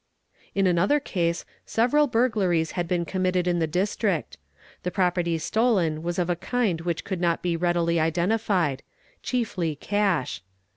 _In 0.55 0.65
another 0.65 0.99
case 0.99 1.45
several 1.63 2.07
burglaries 2.07 2.71
had 2.71 2.87
been 2.87 3.05
committed 3.05 3.45
in 3.47 3.59
the 3.59 3.67
district. 3.67 4.37
The 4.81 4.89
property 4.89 5.37
stolen 5.37 6.01
was 6.01 6.17
of 6.17 6.27
a 6.27 6.35
kind 6.35 6.81
which 6.81 7.03
could 7.03 7.21
not 7.21 7.43
be 7.43 7.55
readily 7.55 7.99
identified— 7.99 8.81
thiefly 9.21 9.79
cash. 9.79 10.41